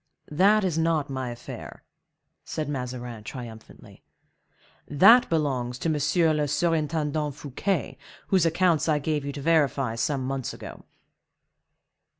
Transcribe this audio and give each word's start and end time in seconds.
"That 0.31 0.63
is 0.63 0.79
not 0.79 1.11
my 1.11 1.29
affair," 1.29 1.83
said 2.43 2.67
Mazarin, 2.67 3.23
triumphantly; 3.23 4.01
"that 4.87 5.29
belongs 5.29 5.77
to 5.77 5.89
M. 5.89 6.33
le 6.37 6.47
Surintendant 6.47 7.35
Fouquet, 7.35 7.99
whose 8.29 8.43
accounts 8.47 8.89
I 8.89 8.97
gave 8.97 9.23
you 9.25 9.31
to 9.33 9.41
verify 9.43 9.93
some 9.93 10.25
months 10.25 10.55
ago." 10.55 10.85